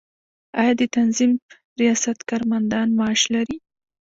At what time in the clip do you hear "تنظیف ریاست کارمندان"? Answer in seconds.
0.95-2.87